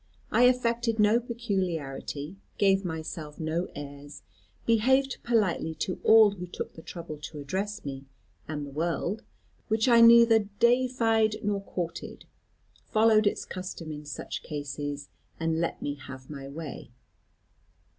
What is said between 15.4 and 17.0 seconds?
let me have my way.